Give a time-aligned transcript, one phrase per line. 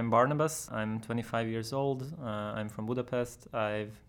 [0.00, 0.66] I'm Barnabas.
[0.72, 2.10] I'm 25 years old.
[2.24, 3.46] Uh, I'm from Budapest.
[3.52, 4.00] I've,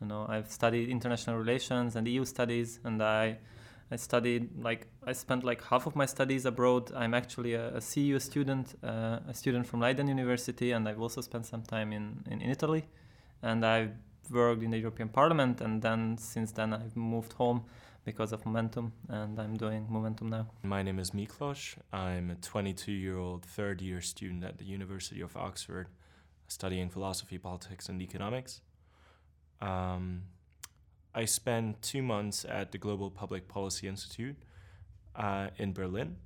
[0.00, 3.36] you know, I've studied international relations and EU studies, and I,
[3.90, 6.90] I studied like I spent like half of my studies abroad.
[6.96, 11.20] I'm actually a, a CEU student, uh, a student from Leiden University, and I've also
[11.20, 12.86] spent some time in, in, in Italy,
[13.42, 13.92] and I've
[14.30, 17.66] worked in the European Parliament, and then since then I've moved home
[18.04, 20.46] because of Momentum, and I'm doing Momentum now.
[20.62, 21.76] My name is Miklos.
[21.92, 25.88] I'm a 22 year old third year student at the University of Oxford,
[26.48, 28.60] studying philosophy, politics, and economics.
[29.60, 30.22] Um,
[31.14, 34.36] I spent two months at the Global Public Policy Institute
[35.16, 36.16] uh, in Berlin.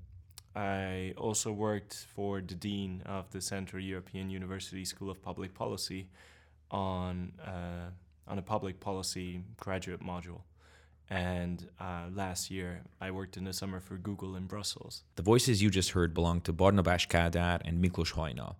[0.55, 6.07] I also worked for the Dean of the Central European University School of Public Policy
[6.71, 7.91] on, uh,
[8.29, 10.43] on a public policy graduate module.
[11.11, 15.05] And uh, last year, I worked in the summer for Google in Brussels.
[15.17, 18.57] The voices you just heard belong to Barnabas Kádár and Miklos Hajnal.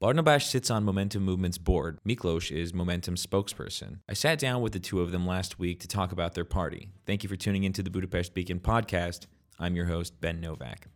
[0.00, 1.98] Barnabas sits on Momentum Movement's board.
[2.06, 4.00] Miklos is Momentum's spokesperson.
[4.08, 6.90] I sat down with the two of them last week to talk about their party.
[7.06, 9.26] Thank you for tuning into the Budapest Beacon podcast.
[9.60, 10.88] I'm your host, Ben Novak.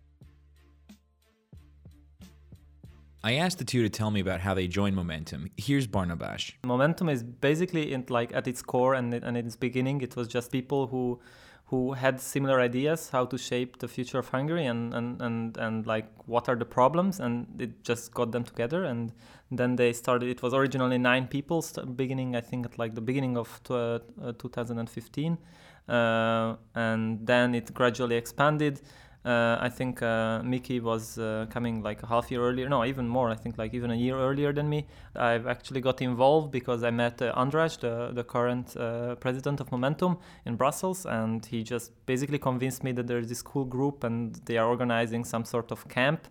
[3.27, 5.51] I asked the two to tell me about how they joined Momentum.
[5.57, 6.53] Here's Barnabas.
[6.65, 10.29] Momentum is basically in, like at its core and, and in its beginning, it was
[10.29, 11.19] just people who
[11.71, 15.85] who had similar ideas how to shape the future of Hungary and, and, and, and
[15.85, 19.13] like what are the problems and it just got them together and
[19.51, 21.65] then they started it was originally nine people
[21.97, 23.99] beginning I think at like the beginning of uh,
[24.39, 25.39] 2015
[25.89, 28.81] uh, and then it gradually expanded
[29.27, 33.09] uh, I think uh, Mickey was uh, coming like a half year earlier, no, even
[33.09, 33.29] more.
[33.29, 34.87] I think like even a year earlier than me.
[35.17, 39.73] I've actually got involved because I met uh, András, the the current uh, president of
[39.73, 44.37] Momentum in Brussels, and he just basically convinced me that there's this cool group and
[44.47, 46.29] they are organizing some sort of camp.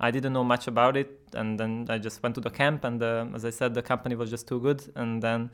[0.00, 3.02] I didn't know much about it, and then I just went to the camp, and
[3.02, 5.50] uh, as I said, the company was just too good, and then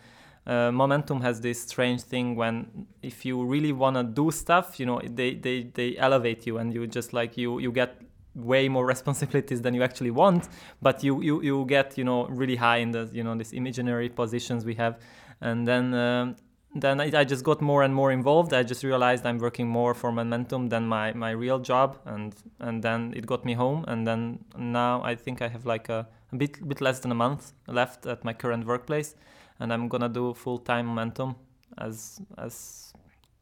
[0.46, 4.86] uh, momentum has this strange thing when if you really want to do stuff you
[4.86, 8.00] know they, they they elevate you and you just like you you get
[8.34, 10.48] way more responsibilities than you actually want
[10.82, 14.08] but you you you get you know really high in the you know these imaginary
[14.08, 14.98] positions we have
[15.40, 16.36] and then um,
[16.74, 18.52] then I, I, just got more and more involved.
[18.52, 22.82] I just realized I'm working more for momentum than my, my real job, and and
[22.82, 23.84] then it got me home.
[23.86, 27.14] And then now I think I have like a, a bit bit less than a
[27.14, 29.14] month left at my current workplace,
[29.60, 31.36] and I'm gonna do full time momentum
[31.78, 32.92] as as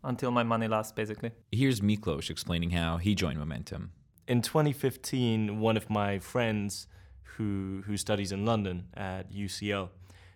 [0.04, 1.30] until my money lasts, basically.
[1.50, 3.92] Here's Miklos explaining how he joined Momentum.
[4.26, 6.86] In 2015, one of my friends
[7.36, 9.90] who who studies in London at UCL,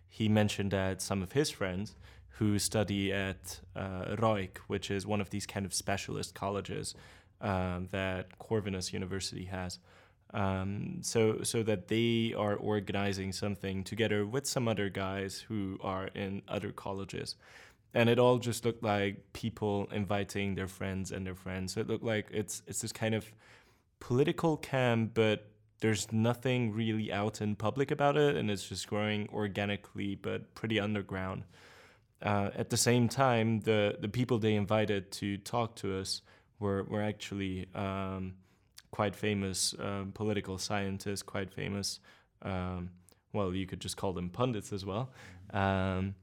[0.09, 1.97] he mentioned that some of his friends
[2.39, 6.95] who study at uh, Rajk, which is one of these kind of specialist colleges
[7.41, 9.79] um, that Corvinus University has,
[10.37, 16.09] um, so so that they are organizing something together with some other guys who are
[16.09, 17.37] in other colleges.
[17.95, 21.73] And it all just looked like people inviting their friends and their friends.
[21.73, 23.33] So it looked like it's it's this kind of
[23.99, 25.49] political camp but
[25.81, 30.79] there's nothing really out in public about it and it's just growing organically but pretty
[30.79, 31.45] underground.
[32.21, 36.21] Uh, at the same time the the people they invited to talk to us
[36.59, 38.35] were were actually um,
[38.97, 42.01] quite famous um, political scientists, quite famous.
[42.41, 42.89] Um,
[43.35, 45.11] well, you could just call them pundits as well.
[45.53, 46.15] Um,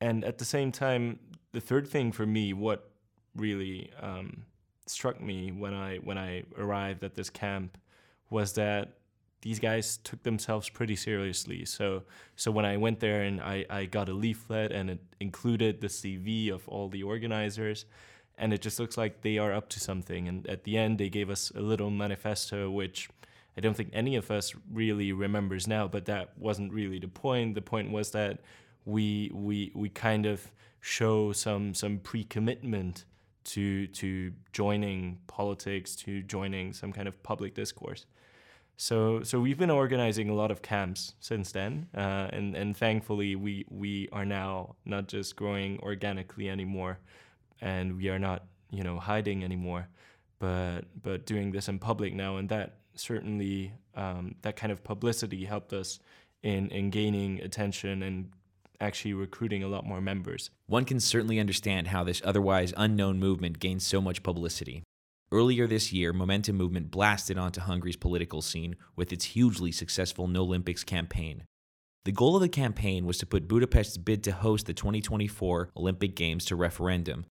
[0.00, 1.18] and at the same time,
[1.52, 2.88] the third thing for me, what
[3.36, 4.44] really um,
[4.86, 7.76] struck me when I when I arrived at this camp,
[8.30, 8.96] was that
[9.42, 11.66] these guys took themselves pretty seriously.
[11.66, 15.82] So so when I went there and I, I got a leaflet and it included
[15.82, 17.84] the CV of all the organizers
[18.36, 20.28] and it just looks like they are up to something.
[20.28, 23.08] And at the end, they gave us a little manifesto, which
[23.56, 25.86] I don't think any of us really remembers now.
[25.86, 27.54] But that wasn't really the point.
[27.54, 28.40] The point was that
[28.84, 30.50] we we we kind of
[30.80, 33.04] show some some pre-commitment
[33.44, 38.06] to to joining politics, to joining some kind of public discourse.
[38.76, 43.36] So so we've been organizing a lot of camps since then, uh, and and thankfully
[43.36, 46.98] we we are now not just growing organically anymore
[47.60, 49.88] and we are not you know hiding anymore
[50.38, 55.44] but but doing this in public now and that certainly um, that kind of publicity
[55.44, 55.98] helped us
[56.42, 58.30] in in gaining attention and
[58.80, 63.58] actually recruiting a lot more members one can certainly understand how this otherwise unknown movement
[63.58, 64.82] gained so much publicity
[65.32, 70.42] Earlier this year, Momentum Movement blasted onto Hungary's political scene with its hugely successful No
[70.42, 71.42] Olympics campaign.
[72.04, 76.14] The goal of the campaign was to put Budapest's bid to host the 2024 Olympic
[76.14, 77.24] Games to referendum,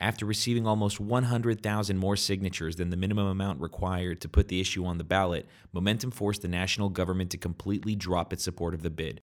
[0.00, 4.86] After receiving almost 100,000 more signatures than the minimum amount required to put the issue
[4.86, 8.88] on the ballot, Momentum forced the national government to completely drop its support of the
[8.88, 9.20] bid.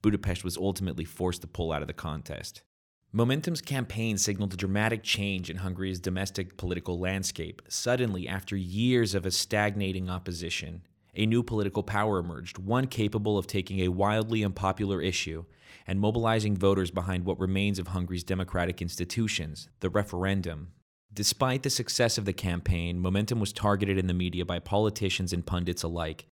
[0.00, 2.62] Budapest was ultimately forced to pull out of the contest.
[3.10, 7.60] Momentum's campaign signaled a dramatic change in Hungary's domestic political landscape.
[7.68, 10.82] Suddenly, after years of a stagnating opposition,
[11.14, 15.44] a new political power emerged, one capable of taking a wildly unpopular issue
[15.86, 20.72] and mobilizing voters behind what remains of Hungary's democratic institutions, the referendum.
[21.12, 25.44] Despite the success of the campaign, Momentum was targeted in the media by politicians and
[25.44, 26.26] pundits alike.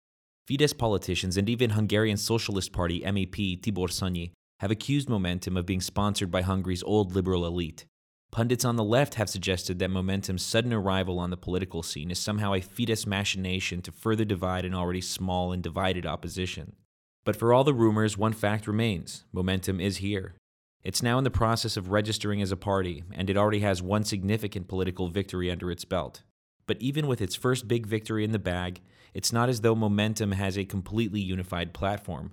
[0.49, 5.81] Fidesz politicians and even Hungarian Socialist Party MEP Tibor Szanyi have accused Momentum of being
[5.81, 7.85] sponsored by Hungary's old liberal elite.
[8.31, 12.17] Pundits on the left have suggested that Momentum's sudden arrival on the political scene is
[12.17, 16.77] somehow a Fidesz machination to further divide an already small and divided opposition.
[17.25, 20.33] But for all the rumors, one fact remains Momentum is here.
[20.81, 24.05] It's now in the process of registering as a party, and it already has one
[24.05, 26.23] significant political victory under its belt.
[26.67, 28.79] But even with its first big victory in the bag,
[29.13, 32.31] it's not as though Momentum has a completely unified platform.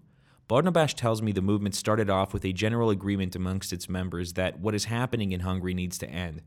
[0.49, 4.59] Barnabas tells me the movement started off with a general agreement amongst its members that
[4.59, 6.41] what is happening in Hungary needs to end.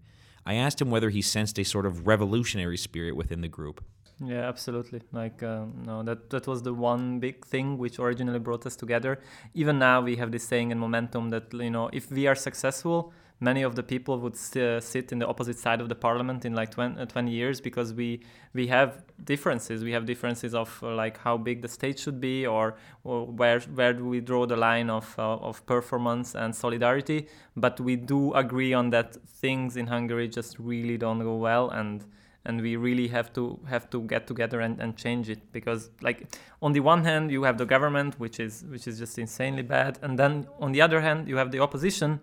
[0.44, 3.84] I asked him whether he sensed a sort of revolutionary spirit within the group.
[4.20, 5.02] Yeah, absolutely.
[5.12, 9.20] Like um, no, that that was the one big thing which originally brought us together.
[9.54, 13.14] Even now, we have this saying in momentum that you know if we are successful,
[13.42, 16.54] many of the people would st- sit in the opposite side of the parliament in
[16.54, 18.22] like 20, uh, 20, years because we
[18.54, 19.84] we have differences.
[19.84, 23.60] We have differences of uh, like how big the state should be or, or where
[23.62, 27.28] where do we draw the line of uh, of performance and solidarity.
[27.58, 32.06] But we do agree on that things in Hungary just really don't go well and
[32.46, 36.36] and we really have to have to get together and, and change it because like
[36.62, 40.00] on the one hand you have the government which is which is just insanely bad
[40.02, 42.20] and then on the other hand you have the opposition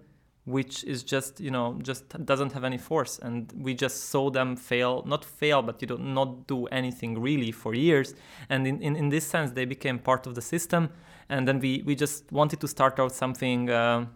[0.48, 3.18] which is just you know just doesn't have any force.
[3.18, 7.52] And we just saw them fail not fail but you know not do anything really
[7.52, 8.14] for years.
[8.48, 10.90] And in, in, in this sense they became part of the system.
[11.28, 14.06] And then we, we just wanted to start out something uh,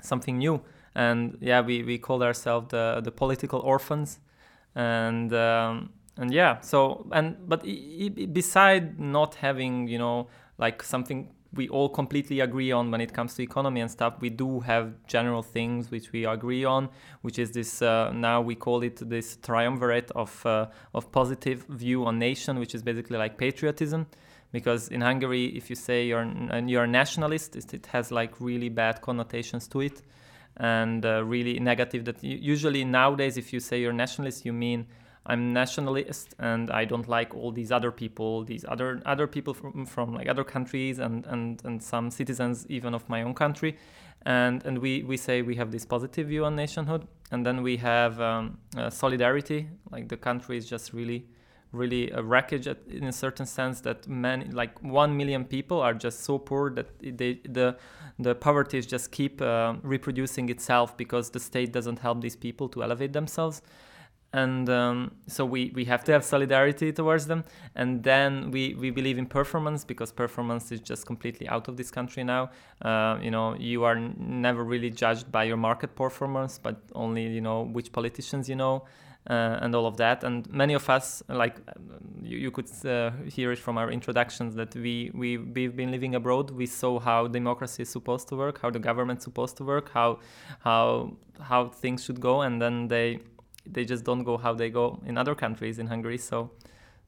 [0.00, 0.62] something new.
[0.94, 4.20] And yeah we, we called ourselves the, the political orphans.
[4.74, 7.62] And um, and yeah so and but
[8.32, 10.28] beside not having you know
[10.58, 14.30] like something we all completely agree on when it comes to economy and stuff we
[14.30, 16.88] do have general things which we agree on
[17.22, 22.04] which is this uh, now we call it this triumvirate of uh, of positive view
[22.04, 24.06] on nation which is basically like patriotism.
[24.52, 26.26] Because in Hungary if you say you're
[26.66, 30.02] you're a nationalist it has like really bad connotations to it.
[30.58, 34.86] And uh, really negative that usually nowadays if you say you're nationalist you mean
[35.26, 39.86] i'm nationalist and i don't like all these other people these other other people from,
[39.86, 43.76] from like other countries and, and and some citizens even of my own country.
[44.24, 47.76] And and we we say we have this positive view on nationhood and then we
[47.76, 49.68] have um, uh, solidarity.
[49.90, 51.26] Like the country is just really
[51.72, 55.92] really a wreckage at, in a certain sense that many like 1 million people are
[55.92, 57.76] just so poor that they the
[58.18, 62.68] the poverty is just keep uh, reproducing itself because the state doesn't help these people
[62.68, 63.62] to elevate themselves
[64.36, 67.42] and um, so we, we have to have solidarity towards them
[67.74, 71.90] and then we, we believe in performance because performance is just completely out of this
[71.90, 72.50] country now
[72.82, 77.40] uh, you know you are never really judged by your market performance but only you
[77.40, 78.84] know which politicians you know
[79.28, 80.22] uh, and all of that.
[80.22, 81.56] And many of us, like
[82.22, 86.14] you, you could uh, hear it from our introductions, that we, we, we've been living
[86.14, 86.50] abroad.
[86.52, 90.20] We saw how democracy is supposed to work, how the government's supposed to work, how,
[90.60, 92.42] how, how things should go.
[92.42, 93.18] And then they,
[93.66, 96.18] they just don't go how they go in other countries in Hungary.
[96.18, 96.50] So,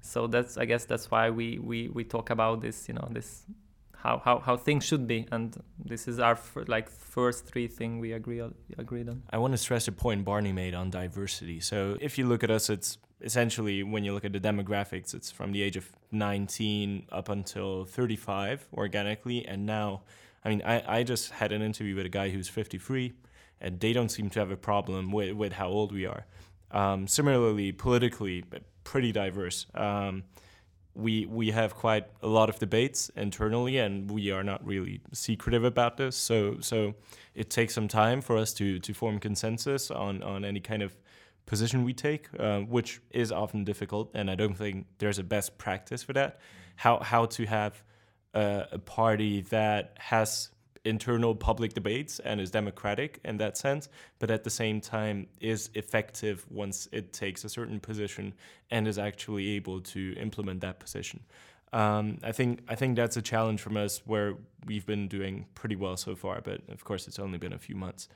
[0.01, 3.45] so that's, I guess that's why we, we, we talk about this, you know, this
[3.99, 5.27] how, how, how things should be.
[5.33, 8.43] And this is our like first three thing we agree
[8.79, 9.23] agreed on.
[9.31, 11.61] I want to stress a point barney made on diversity.
[11.61, 15.33] So if you look at us it's essentially when you look at the demographics it's
[15.33, 19.47] from the age of 19 up until 35 organically.
[19.47, 20.03] And now
[20.45, 23.13] i mean i, I just had an interview with a guy who's 53
[23.61, 26.27] and they don't seem to have a problem with, with how old we are
[26.71, 28.45] um, similarly politically
[28.85, 30.25] pretty diverse um,
[30.99, 35.65] we we have quite a lot of debates internally, and we are not really secretive
[35.65, 36.17] about this.
[36.17, 36.95] So so
[37.35, 40.97] it takes some time for us to to form consensus on on any kind of
[41.47, 44.11] position we take, uh, which is often difficult.
[44.13, 46.41] And I don't think there's a best practice for that.
[46.77, 47.83] How how to have
[48.35, 50.51] uh, a party that has
[50.89, 55.71] internal public debates and is democratic in that sense, but at the same time is
[55.75, 58.35] effective once it takes a certain position
[58.71, 61.21] and is actually able to implement that position.
[61.73, 65.77] Um, I think I think that's a challenge from us where we've been doing pretty
[65.77, 68.09] well so far, but of course it's only been a few months.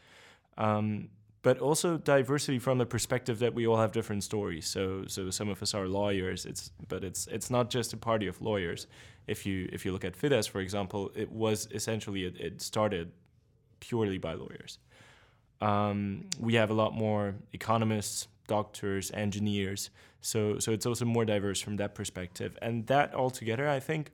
[0.57, 1.09] Um,
[1.43, 4.67] but also diversity from the perspective that we all have different stories.
[4.67, 6.47] So so some of us are lawyers.
[6.47, 8.87] It's but it's it's not just a party of lawyers.
[9.27, 13.13] If you if you look at Fidesz, for example, it was essentially it, it started
[13.81, 14.79] purely by lawyers.
[15.61, 19.91] Um, we have a lot more economists, doctors, engineers.
[20.21, 22.57] So so it's also more diverse from that perspective.
[22.63, 24.13] And that altogether, I think,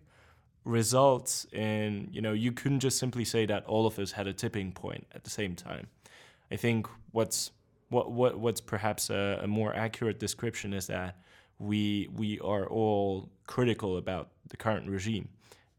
[0.64, 4.32] results in you know you couldn't just simply say that all of us had a
[4.32, 5.87] tipping point at the same time
[6.50, 7.50] I think what's
[7.88, 11.16] what what what's perhaps a, a, more accurate description is that
[11.58, 15.28] we we are all critical about the current regime,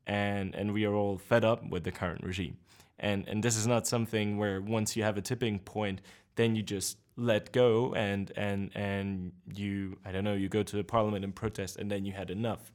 [0.07, 2.57] and and we are all fed up with the current regime,
[2.99, 6.01] and and this is not something where once you have a tipping point,
[6.35, 10.75] then you just let go and and and you I don't know you go to
[10.75, 12.71] the parliament and protest and then you had enough.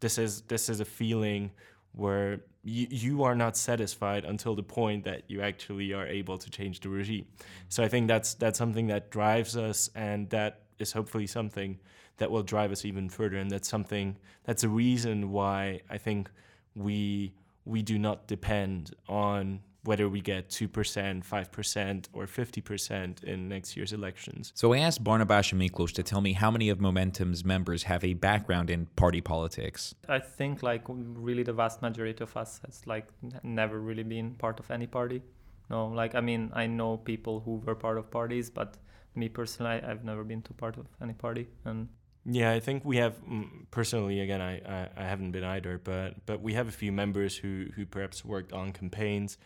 [0.00, 1.52] This is this is a feeling
[1.92, 6.50] where you, you are not satisfied until the point that you actually are able to
[6.50, 7.26] change the regime.
[7.68, 11.78] So I think that's that's something that drives us, and that is hopefully something
[12.18, 13.36] that will drive us even further.
[13.36, 16.30] And that's something that's a reason why I think
[16.74, 17.34] we
[17.64, 23.92] we do not depend on whether we get 2%, 5%, or 50% in next year's
[23.92, 24.52] elections.
[24.54, 28.04] So I asked Barnabas and Miklos to tell me how many of Momentum's members have
[28.04, 29.94] a background in party politics.
[30.08, 33.08] I think like really the vast majority of us has like
[33.42, 35.22] never really been part of any party.
[35.68, 38.76] No, like I mean, I know people who were part of parties, but
[39.14, 41.48] me personally, I, have never been to part of any party.
[41.64, 41.88] And
[42.24, 44.20] yeah, I think we have mm, personally.
[44.20, 47.66] Again, I, I, I haven't been either, but but we have a few members who
[47.74, 49.38] who perhaps worked on campaigns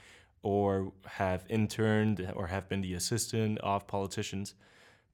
[0.47, 4.55] or have interned or have been the assistant of politicians.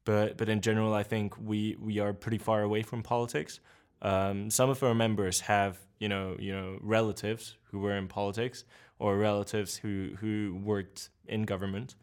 [0.05, 3.59] But but in general, I think we we are pretty far away from politics.
[4.03, 8.65] Um, some of our members have you know you know relatives who were in politics
[8.99, 11.95] or relatives who who worked in government,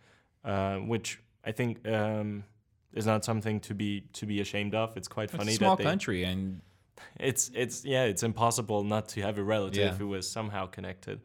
[0.44, 2.46] uh, which I think um,
[2.94, 4.98] is not something to be to be ashamed of.
[4.98, 5.52] It's quite it's funny.
[5.52, 6.62] a small that they, country and
[7.20, 9.98] it's it's yeah it's impossible not to have a relative yeah.
[10.00, 11.22] who was somehow connected.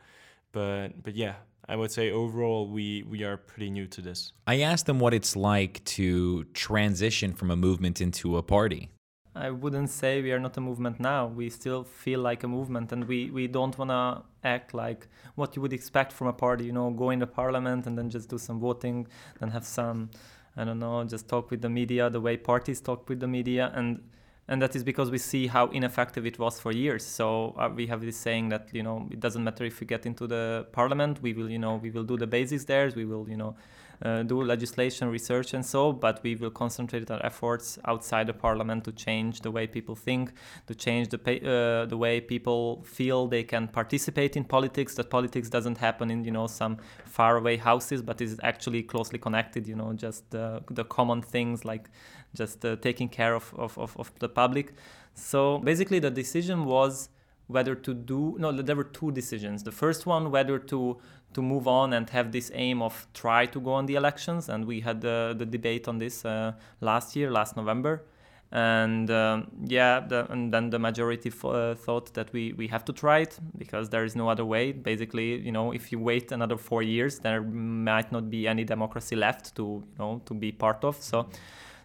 [0.52, 1.37] But but yeah,
[1.68, 4.33] I would say overall we we are pretty new to this.
[4.47, 8.90] I asked them what it's like to transition from a movement into a party.
[9.37, 11.26] I wouldn't say we are not a movement now.
[11.26, 15.56] We still feel like a movement, and we, we don't want to act like what
[15.56, 16.66] you would expect from a party.
[16.66, 19.09] You know, go in the parliament and then just do some voting,
[19.40, 20.11] then have some,
[20.56, 23.73] I don't know, just talk with the media the way parties talk with the media,
[23.75, 24.02] and
[24.49, 27.05] and that is because we see how ineffective it was for years.
[27.05, 30.07] So uh, we have this saying that you know it doesn't matter if we get
[30.07, 33.29] into the parliament, we will you know we will do the basics there, we will
[33.29, 33.57] you know
[34.03, 38.85] uh, do legislation, research, and so, but we will concentrate our efforts outside the parliament
[38.85, 40.33] to change the way people think,
[40.67, 44.95] to change the uh, the way people feel they can participate in politics.
[44.95, 49.67] That politics doesn't happen in you know some faraway houses, but is actually closely connected.
[49.67, 51.89] You know, just the the common things like
[52.35, 54.75] just uh, taking care of, of, of, of the public.
[55.14, 57.09] So basically, the decision was
[57.47, 60.99] whether to do no there were two decisions the first one whether to
[61.35, 64.49] to move on and have this aim of try to go on the elections.
[64.49, 68.05] And we had the, the debate on this uh, last year, last November.
[68.53, 72.85] And um, yeah, the, and then the majority f- uh, thought that we, we have
[72.85, 74.71] to try it because there is no other way.
[74.71, 79.17] Basically, you know, if you wait another four years, there might not be any democracy
[79.17, 81.03] left to you know to be part of.
[81.03, 81.29] So.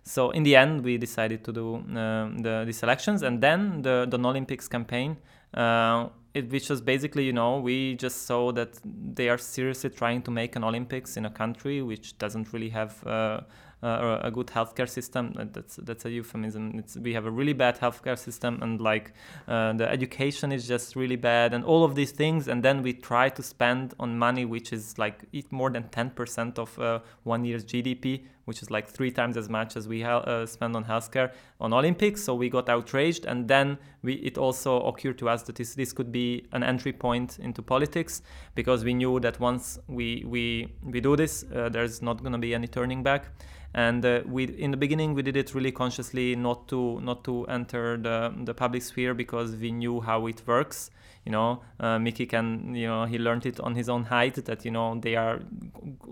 [0.10, 4.08] So in the end, we decided to do uh, the these elections, and then the
[4.10, 5.18] the Olympics campaign
[5.54, 10.22] uh, it, which was basically, you know, we just saw that they are seriously trying
[10.24, 13.42] to make an Olympics in a country which doesn't really have uh,
[13.82, 15.34] uh, a good healthcare system.
[15.54, 16.78] That's that's a euphemism.
[16.78, 19.14] It's, we have a really bad healthcare system, and like
[19.48, 22.48] uh, the education is just really bad, and all of these things.
[22.48, 26.78] And then we try to spend on money which is like more than 10% of
[26.78, 30.76] uh, one year's GDP, which is like three times as much as we uh, spend
[30.76, 32.24] on healthcare on Olympics.
[32.24, 35.94] So we got outraged, and then we it also occurred to us that this this
[35.94, 38.24] could be an entry point into politics
[38.56, 42.40] because we knew that once we we we do this, uh, there's not going to
[42.40, 43.32] be any turning back
[43.76, 47.46] and uh, we in the beginning we did it really consciously not to not to
[47.46, 50.90] enter the the public sphere because we knew how it works
[51.30, 54.66] you know uh, Mickey can you know he learned it on his own height that
[54.66, 55.40] you know they are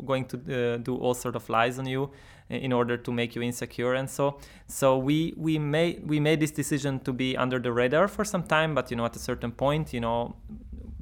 [0.05, 2.11] going to uh, do all sort of lies on you
[2.49, 6.51] in order to make you insecure and so so we we made we made this
[6.51, 9.51] decision to be under the radar for some time but you know at a certain
[9.51, 10.35] point you know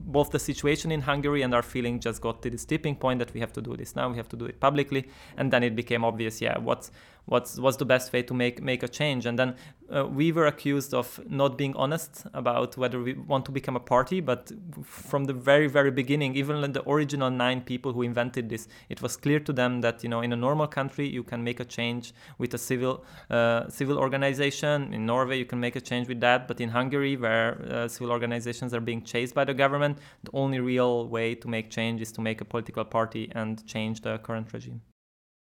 [0.08, 3.34] both the situation in Hungary and our feeling just got to this tipping point that
[3.34, 5.76] we have to do this now, we have to do it publicly, and then it
[5.76, 6.92] became obvious, yeah, what's
[7.26, 9.26] what's what's the best way to make make a change?
[9.26, 9.56] And then
[9.94, 13.80] uh, we were accused of not being honest about whether we want to become a
[13.80, 14.52] party but
[14.84, 19.16] from the very very beginning even the original nine people who invented this it was
[19.16, 22.14] clear to them that you know in a normal country you can make a change
[22.38, 24.94] with a civil uh, civil organization.
[24.94, 26.48] In norway you can make a change with that.
[26.48, 30.60] But in hungary where uh, civil organizations are being chased by the government the only
[30.60, 34.52] real way to make change is to make a political party and change the current
[34.54, 34.82] regime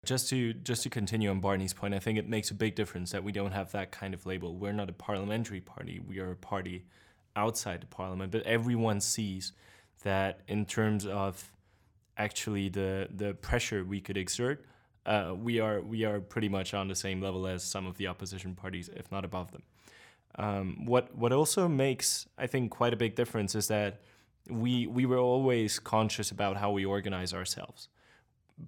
[0.05, 3.13] just to just to continue on Barney's point, I think it makes a big difference
[3.13, 4.57] that we don't have that kind of label.
[4.57, 6.01] We're not a parliamentary party.
[6.01, 6.85] We are a party
[7.37, 9.53] outside the parliament, but everyone sees
[10.03, 11.53] that in terms of
[12.19, 14.65] actually the the pressure we could exert,
[15.07, 18.09] uh, we are we are pretty much on the same level as some of the
[18.09, 19.63] opposition parties, if not above them.
[20.35, 24.01] Um, what what also makes I think quite a big difference is that
[24.49, 27.89] we we were always conscious about how we organize ourselves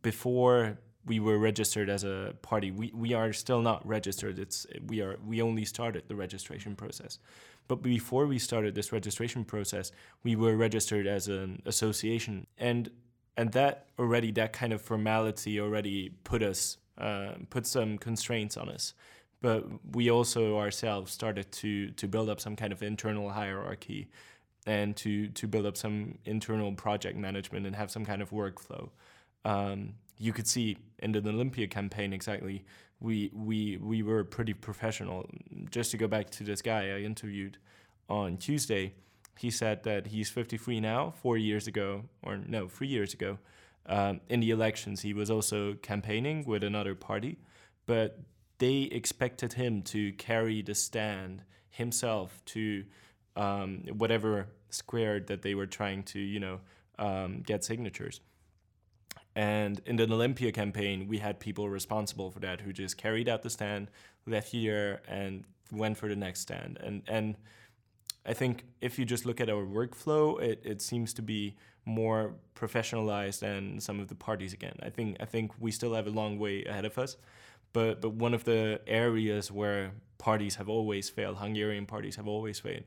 [0.02, 2.70] before we were registered as a party.
[2.70, 4.38] We we are still not registered.
[4.38, 7.18] It's we are we only started the registration process.
[7.66, 9.92] But before we started this registration process,
[10.22, 12.90] we were registered as an association, and
[13.36, 18.68] and that already that kind of formality already put us uh, put some constraints on
[18.68, 18.94] us.
[19.40, 24.08] But we also ourselves started to to build up some kind of internal hierarchy,
[24.66, 28.90] and to to build up some internal project management and have some kind of workflow.
[29.44, 32.64] Um, you could see in the Olympia campaign exactly
[33.00, 35.28] we we we were pretty professional.
[35.70, 37.58] Just to go back to this guy I interviewed
[38.08, 38.94] on Tuesday,
[39.38, 41.12] he said that he's 53 now.
[41.22, 43.38] Four years ago, or no, three years ago,
[43.86, 47.38] um, in the elections, he was also campaigning with another party,
[47.86, 48.18] but
[48.58, 52.84] they expected him to carry the stand himself to
[53.36, 56.60] um, whatever square that they were trying to, you know,
[56.98, 58.20] um, get signatures.
[59.36, 63.42] And in the Olympia campaign, we had people responsible for that who just carried out
[63.42, 63.90] the stand,
[64.26, 66.78] left here, and went for the next stand.
[66.80, 67.36] And and
[68.26, 72.34] I think if you just look at our workflow, it, it seems to be more
[72.54, 74.76] professionalized than some of the parties again.
[74.82, 77.16] I think I think we still have a long way ahead of us.
[77.72, 82.60] But but one of the areas where parties have always failed, Hungarian parties have always
[82.60, 82.84] failed,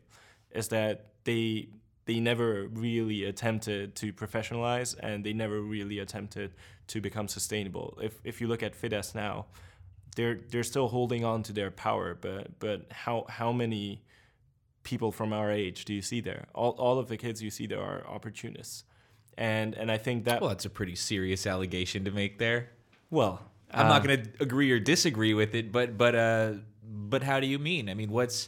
[0.52, 1.68] is that they
[2.08, 6.54] they never really attempted to professionalize and they never really attempted
[6.88, 7.98] to become sustainable.
[8.02, 9.46] If if you look at Fidesz now,
[10.16, 14.04] they're they're still holding on to their power, but but how how many
[14.84, 16.48] people from our age do you see there?
[16.56, 18.86] All all of the kids you see there are opportunists.
[19.38, 22.70] And and I think that Well, that's a pretty serious allegation to make there.
[23.10, 27.22] Well, I'm uh, not going to agree or disagree with it, but but uh but
[27.22, 27.90] how do you mean?
[27.90, 28.48] I mean, what's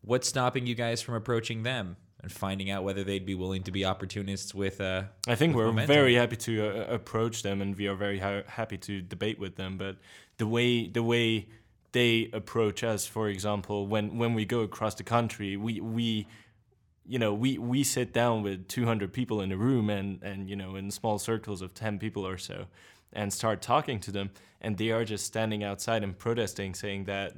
[0.00, 1.96] what's stopping you guys from approaching them?
[2.22, 4.80] And finding out whether they'd be willing to be opportunists with.
[4.80, 5.94] Uh, I think with we're momentum.
[5.94, 9.56] very happy to uh, approach them, and we are very ha- happy to debate with
[9.56, 9.78] them.
[9.78, 9.96] But
[10.38, 11.48] the way the way
[11.92, 16.26] they approach us, for example, when when we go across the country, we we
[17.06, 20.56] you know we we sit down with 200 people in a room and and you
[20.56, 22.66] know in small circles of 10 people or so
[23.14, 27.32] and start talking to them and they are just standing outside and protesting saying that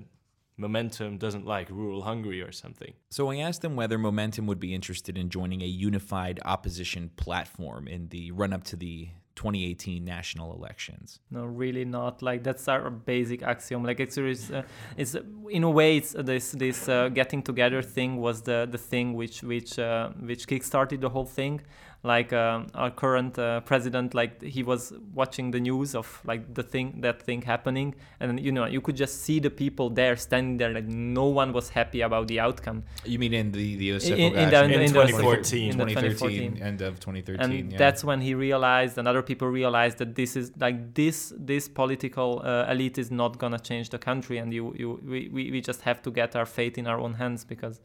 [0.60, 2.92] Momentum doesn't like rural Hungary or something.
[3.10, 7.88] So I asked them whether Momentum would be interested in joining a unified opposition platform
[7.88, 11.20] in the run up to the 2018 national elections.
[11.30, 12.20] No, really not.
[12.20, 13.84] Like that's our basic axiom.
[13.84, 14.62] Like it's, uh,
[14.98, 18.68] it's uh, in a way, it's uh, this this uh, getting together thing was the
[18.70, 21.62] the thing which which uh, which kickstarted the whole thing
[22.02, 26.62] like uh, our current uh, president like he was watching the news of like the
[26.62, 27.94] thing that thing happening.
[28.20, 31.52] And you know you could just see the people there standing there like no one
[31.52, 32.84] was happy about the outcome.
[33.04, 37.00] You mean in the the in, in, the, in, in 2014 in 2013 end of
[37.00, 37.78] 2013 and yeah.
[37.78, 42.42] that's when he realized and other people realized that this is like this this political
[42.44, 45.82] uh, elite is not gonna change the country and you you we, we, we just
[45.82, 47.80] have to get our fate in our own hands because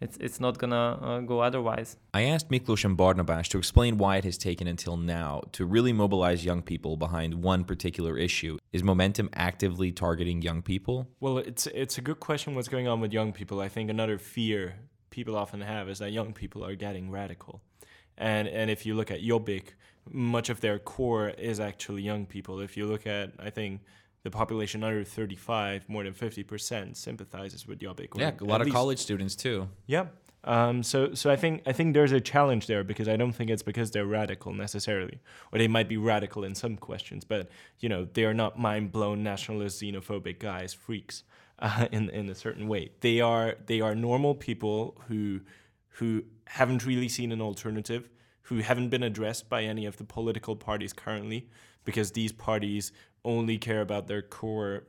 [0.00, 1.96] it's it's not gonna uh, go otherwise.
[2.12, 5.92] I asked Miklos and Barnabas to explain why it has taken until now to really
[5.92, 8.58] mobilize young people behind one particular issue.
[8.72, 11.08] Is Momentum actively targeting young people?
[11.20, 12.54] Well, it's it's a good question.
[12.54, 13.60] What's going on with young people?
[13.60, 14.76] I think another fear
[15.10, 17.62] people often have is that young people are getting radical,
[18.18, 19.74] and and if you look at Jobbik,
[20.10, 22.60] much of their core is actually young people.
[22.60, 23.80] If you look at, I think
[24.22, 28.08] the population under 35, more than 50% sympathizes with Jobbik.
[28.16, 28.74] Yeah, a lot of least.
[28.74, 29.68] college students too.
[29.86, 30.06] Yeah.
[30.44, 33.50] Um, so, so I think I think there's a challenge there because I don't think
[33.50, 35.18] it's because they're radical necessarily,
[35.52, 37.48] or they might be radical in some questions, but
[37.80, 41.24] you know they are not mind-blown nationalist, xenophobic guys, freaks,
[41.58, 42.90] uh, in in a certain way.
[43.00, 45.40] They are they are normal people who
[45.88, 48.08] who haven't really seen an alternative,
[48.42, 51.48] who haven't been addressed by any of the political parties currently,
[51.84, 52.92] because these parties
[53.26, 54.84] only care about their core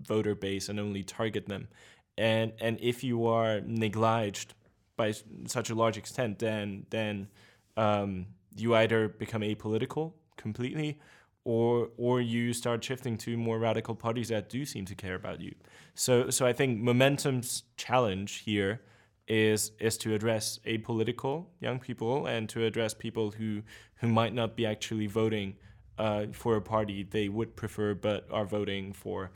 [0.00, 1.68] voter base and only target them.
[2.16, 4.54] And and if you are negliged
[4.96, 5.14] by
[5.46, 7.28] such a large extent, then then
[7.76, 11.00] um, you either become apolitical completely,
[11.44, 15.40] or or you start shifting to more radical parties that do seem to care about
[15.40, 15.54] you.
[15.94, 18.82] So so I think momentum's challenge here
[19.28, 23.62] is is to address apolitical young people and to address people who
[23.96, 25.56] who might not be actually voting
[25.98, 29.30] uh, for a party they would prefer but are voting for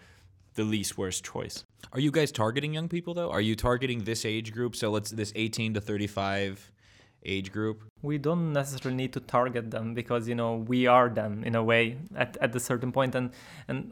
[0.55, 1.65] the least worst choice.
[1.93, 3.31] Are you guys targeting young people though?
[3.31, 4.77] Are you targeting this age group?
[4.77, 6.71] So let's this 18 to 35
[7.25, 7.85] age group?
[8.03, 11.63] We don't necessarily need to target them because you know we are them in a
[11.63, 13.31] way at, at a certain point, and
[13.69, 13.91] and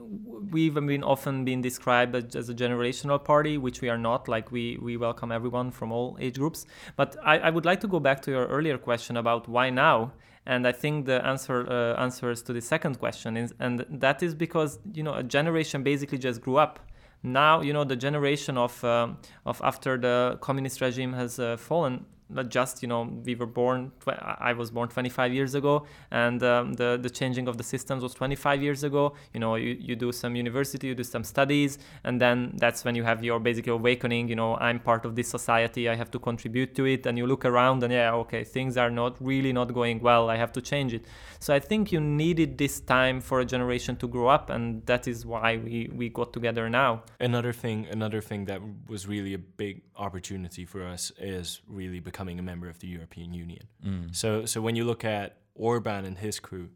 [0.51, 4.29] we've been often been described as a generational party, which we are not.
[4.29, 6.67] Like we we welcome everyone from all age groups.
[6.97, 10.13] But I, I would like to go back to your earlier question about why now.
[10.47, 14.35] And I think the answer uh, answers to the second question is, and that is
[14.35, 16.81] because you know a generation basically just grew up.
[17.23, 22.07] Now you know the generation of um, of after the communist regime has uh, fallen
[22.31, 23.93] not just you know we were born
[24.39, 28.15] i was born 25 years ago and um, the the changing of the systems was
[28.15, 29.15] 25 years ago.
[29.35, 32.95] You know you, you do some university you do some studies and then that's when
[32.95, 36.19] you have your basically awakening you know i'm part of this society i have to
[36.19, 39.73] contribute to it and you look around and yeah okay things are not really not
[39.73, 41.05] going well i have to change it.
[41.41, 45.09] So i think you needed this time for a generation to grow up and that
[45.09, 47.03] is why we we got together now.
[47.19, 52.20] Another thing another thing that was really a big opportunity for us is really becoming
[52.21, 53.67] becoming a member of the European Union.
[53.83, 54.15] Mm.
[54.15, 56.69] So, so when you look at Orban and his crew,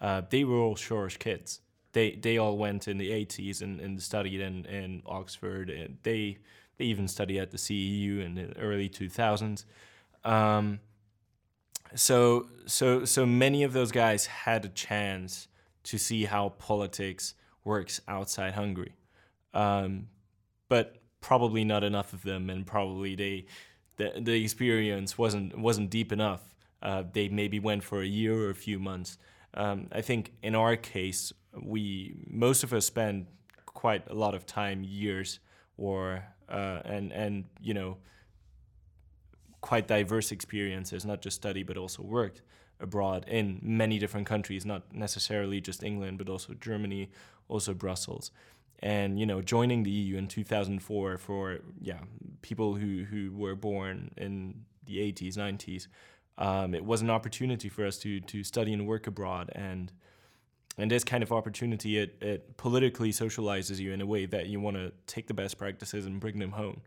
[0.00, 1.60] uh, they were all Soros kids.
[1.92, 5.70] They they all went in the 80s and, and studied in, in Oxford.
[5.70, 6.38] And they
[6.78, 9.64] they even studied at the CEU in the early 2000s.
[10.24, 10.80] Um,
[11.94, 15.46] so so so many of those guys had a chance
[15.84, 18.96] to see how politics works outside Hungary,
[19.54, 20.08] um,
[20.68, 23.46] but probably not enough of them, and probably they
[23.98, 26.54] the the experience wasn't wasn't deep enough.
[26.82, 29.18] Uh, they maybe went for a year or a few months.
[29.54, 33.26] Um, I think in our case, we most of us spend
[33.66, 35.40] quite a lot of time, years,
[35.76, 37.98] or uh, and and you know
[39.60, 42.42] quite diverse experiences, not just study but also worked
[42.80, 47.10] abroad in many different countries, not necessarily just England, but also Germany,
[47.48, 48.30] also Brussels
[48.80, 51.98] and you know joining the EU in 2004 for yeah
[52.42, 55.88] people who who were born in the 80s 90s
[56.38, 59.50] um, it was an opportunity for us to to study and work abroad.
[59.54, 59.92] And
[60.78, 64.60] and this kind of opportunity it, it politically socializes you in a way that you
[64.60, 66.82] want to take the best practices and bring them home.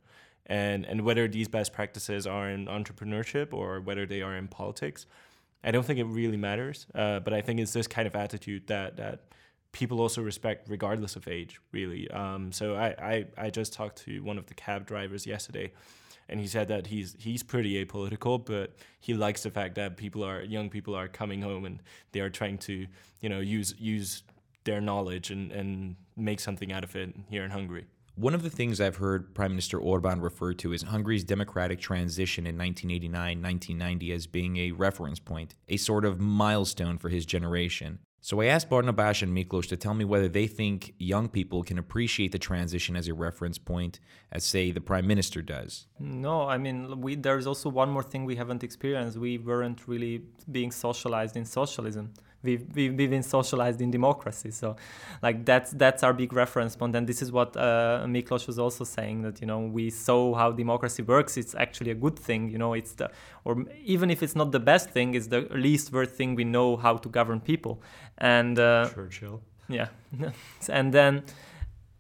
[0.45, 5.05] And and whether these best practices are in entrepreneurship or whether they are in politics
[5.63, 6.87] I don't think it really matters.
[6.95, 9.25] Uh, but I think it's this kind of attitude that that
[9.71, 14.23] people also respect regardless of age really um, so I, I i just talked to
[14.23, 15.71] one of the cab drivers yesterday
[16.29, 20.23] and he said that he's he's pretty apolitical but he likes the fact that people
[20.23, 21.81] are young people are coming home and
[22.11, 22.87] they are trying to
[23.19, 24.23] you know use use
[24.63, 28.49] their knowledge and and make something out of it here in hungary one of the
[28.49, 34.11] things I've heard Prime Minister Orban refer to is Hungary's democratic transition in 1989 1990
[34.11, 37.99] as being a reference point, a sort of milestone for his generation.
[38.23, 41.79] So I asked Barnabas and Miklos to tell me whether they think young people can
[41.79, 43.99] appreciate the transition as a reference point,
[44.31, 45.87] as say the prime minister does.
[45.99, 49.17] No, I mean we, there's also one more thing we haven't experienced.
[49.17, 54.51] We weren't really being socialized in socialism we've, we've been socialized in democracy.
[54.51, 54.75] So,
[55.21, 58.83] like that's that's our big reference point, and this is what uh, Miklos was also
[58.83, 61.37] saying that you know we saw how democracy works.
[61.37, 62.49] It's actually a good thing.
[62.49, 63.11] You know, it's the
[63.45, 66.77] or even if it's not the best thing, it's the least worst thing we know
[66.77, 67.81] how to govern people.
[68.17, 69.41] And uh, Churchill.
[69.67, 69.87] Yeah,
[70.69, 71.23] and then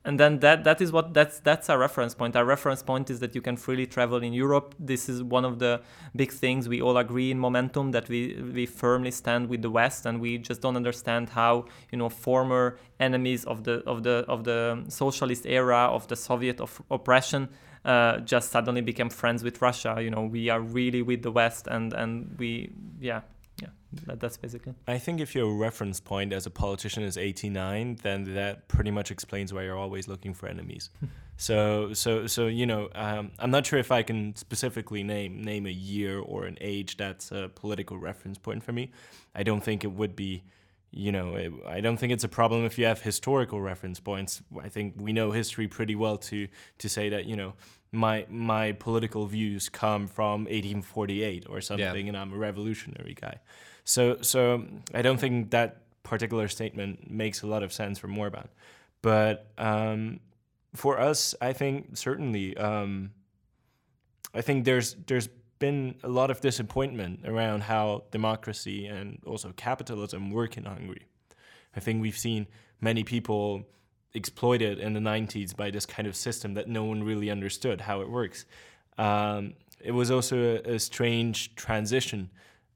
[0.03, 2.35] and then that that is what that's that's our reference point.
[2.35, 4.73] Our reference point is that you can freely travel in europe.
[4.79, 5.81] This is one of the
[6.15, 10.07] big things we all agree in momentum that we we firmly stand with the west
[10.07, 14.43] and we just don't understand how you know former enemies of the of the of
[14.43, 17.47] the socialist era of the soviet of oppression
[17.85, 19.97] uh, just suddenly became friends with russia.
[20.01, 23.21] You know we are really with the west and and we yeah yeah
[24.05, 24.73] that, that's basically.
[24.87, 29.11] I think if your reference point as a politician is 89 then that pretty much
[29.11, 30.89] explains why you're always looking for enemies.
[31.41, 35.65] So so so you know um, i'm not sure if i can specifically name name
[35.65, 38.91] a year or an age that's a political reference point for me.
[39.33, 40.43] I don't think it would be
[40.91, 44.43] you know it, i don't think it's a problem if you have historical reference points.
[44.61, 47.53] I think we know history pretty well to to say that you know
[47.91, 52.09] my my political views come from 1848 or something, yeah.
[52.09, 53.39] and I'm a revolutionary guy.
[53.83, 58.47] So so I don't think that particular statement makes a lot of sense for Morban,
[59.01, 60.19] But um,
[60.75, 63.11] for us, I think certainly, um,
[64.33, 70.31] I think there's there's been a lot of disappointment around how democracy and also capitalism
[70.31, 71.05] work in Hungary.
[71.75, 72.47] I think we've seen
[72.79, 73.67] many people
[74.13, 78.01] exploited in the 90s by this kind of system that no one really understood how
[78.01, 78.45] it works.
[78.97, 82.29] Um, it was also a, a strange transition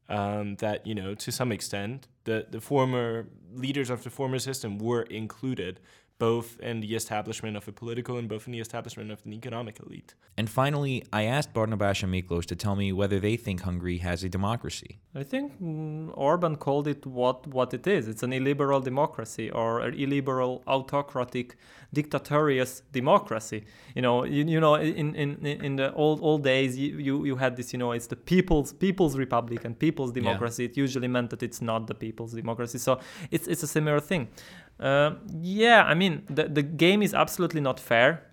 [0.09, 4.77] um, that, you know, to some extent, the, the former leaders of the former system
[4.79, 5.79] were included
[6.17, 9.79] both in the establishment of a political and both in the establishment of an economic
[9.79, 10.15] elite.
[10.37, 14.23] And finally, I asked Barnabas and Miklos to tell me whether they think Hungary has
[14.23, 14.99] a democracy.
[15.13, 18.07] I think mm, Orban called it what, what it is.
[18.07, 21.57] It's an illiberal democracy or an illiberal autocratic
[21.93, 23.65] dictatorious democracy.
[23.93, 27.35] You know, you, you know, in, in, in the old old days, you, you, you
[27.37, 30.63] had this, you know, it's the people's people's republic and people's democracy.
[30.63, 30.69] Yeah.
[30.69, 32.77] It usually meant that it's not the people's democracy.
[32.77, 32.99] So
[33.31, 34.27] it's it's a similar thing.
[34.79, 38.31] Uh, yeah, I mean, the, the game is absolutely not fair.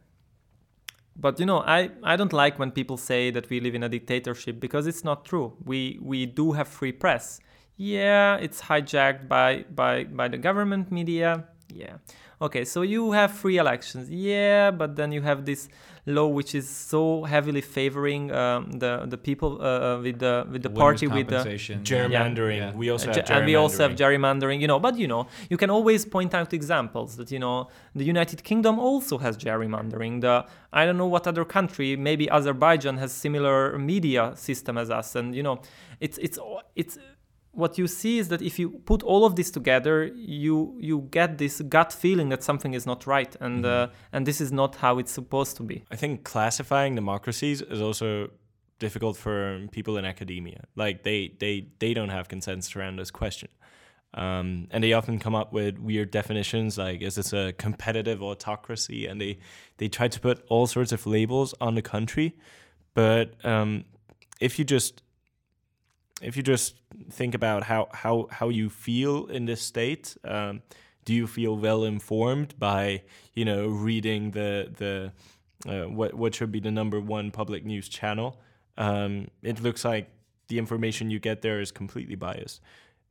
[1.14, 3.88] But you know, I, I don't like when people say that we live in a
[3.88, 5.52] dictatorship because it's not true.
[5.64, 7.38] We we do have free press.
[7.76, 11.48] Yeah, it's hijacked by by by the government media.
[11.75, 11.97] Yeah.
[12.41, 14.11] Okay, so you have free elections.
[14.11, 15.69] Yeah, but then you have this
[16.07, 20.63] law which is so heavily favoring um, the the people uh, uh with the with
[20.63, 21.45] the party with the
[21.85, 22.57] gerrymandering.
[22.57, 22.73] Yeah.
[22.73, 24.61] We also have and we also have gerrymandering.
[24.61, 28.05] You know, but you know, you can always point out examples that you know the
[28.05, 30.21] United Kingdom also has gerrymandering.
[30.21, 35.15] The I don't know what other country, maybe Azerbaijan has similar media system as us,
[35.15, 35.61] and you know,
[36.01, 36.39] it's it's
[36.75, 36.99] it's
[37.53, 41.38] what you see is that if you put all of this together, you you get
[41.38, 43.93] this gut feeling that something is not right, and mm-hmm.
[43.93, 45.85] uh, and this is not how it's supposed to be.
[45.91, 48.31] I think classifying democracies is also
[48.79, 50.65] difficult for people in academia.
[50.77, 53.51] Like they they they don't have consensus around this question.
[54.15, 59.07] Um, and they often come up with weird definitions like is this a competitive autocracy
[59.07, 59.38] and they
[59.79, 62.37] they try to put all sorts of labels on the country
[62.93, 63.85] but um,
[64.38, 65.03] if you just
[66.23, 66.77] if you just
[67.11, 70.63] think about how how how you feel in this state, um,
[71.05, 73.03] do you feel well informed by
[73.35, 75.13] you know reading the the
[75.71, 78.41] uh, what what should be the number one public news channel?
[78.79, 80.11] Um, it looks like
[80.49, 82.61] the information you get there is completely biased.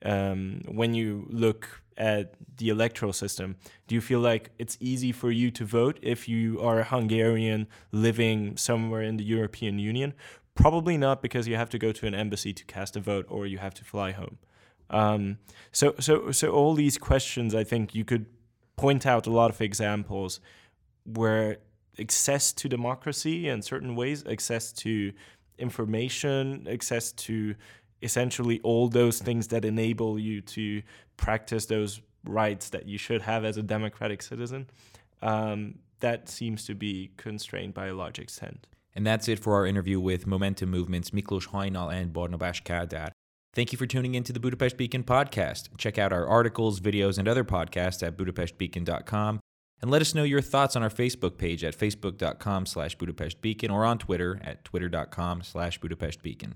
[0.04, 3.56] Um, when you look at the electoral system,
[3.88, 7.68] do you feel like it's easy for you to vote if you are a Hungarian
[7.92, 10.14] living somewhere in the European Union?
[10.56, 13.48] Probably not because you have to go to an embassy to cast a vote or
[13.48, 14.38] you have to fly home.
[14.90, 15.38] Um,
[15.72, 18.26] so, so, so all these questions, I think you could
[18.76, 20.40] point out a lot of examples
[21.06, 21.58] where
[22.00, 25.14] access to democracy in certain ways, access to
[25.58, 27.56] information, access to
[28.02, 30.82] essentially all those things that enable you to
[31.18, 34.68] practice those rights that you should have as a democratic citizen,
[35.22, 38.68] um, that seems to be constrained by a large extent.
[38.96, 43.12] And that's it for our interview with Momentum Movement's Miklos Hajnal and Barnabas Kádár.
[43.54, 45.70] Thank you for tuning in to the Budapest Beacon podcast.
[45.78, 49.40] Check out our articles, videos, and other podcasts at budapestbeacon.com.
[49.82, 53.84] And let us know your thoughts on our Facebook page at facebook.com slash budapestbeacon or
[53.84, 56.50] on Twitter at twitter.com slash budapestbeacon.